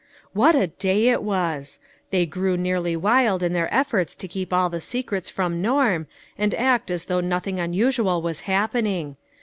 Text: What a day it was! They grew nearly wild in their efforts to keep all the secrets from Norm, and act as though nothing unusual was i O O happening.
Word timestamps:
What 0.33 0.55
a 0.55 0.65
day 0.65 1.09
it 1.09 1.21
was! 1.21 1.79
They 2.09 2.25
grew 2.25 2.57
nearly 2.57 2.95
wild 2.95 3.43
in 3.43 3.53
their 3.53 3.71
efforts 3.71 4.15
to 4.15 4.27
keep 4.27 4.51
all 4.51 4.67
the 4.67 4.81
secrets 4.81 5.29
from 5.29 5.61
Norm, 5.61 6.07
and 6.39 6.55
act 6.55 6.89
as 6.89 7.05
though 7.05 7.21
nothing 7.21 7.59
unusual 7.59 8.19
was 8.23 8.41
i 8.41 8.43
O 8.45 8.45
O 8.45 8.49
happening. 8.55 9.15